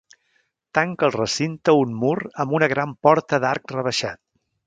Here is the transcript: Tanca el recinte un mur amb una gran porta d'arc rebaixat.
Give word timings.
Tanca 0.77 1.05
el 1.07 1.13
recinte 1.15 1.75
un 1.81 1.91
mur 2.05 2.15
amb 2.45 2.57
una 2.61 2.71
gran 2.73 2.97
porta 3.09 3.41
d'arc 3.45 3.77
rebaixat. 3.77 4.21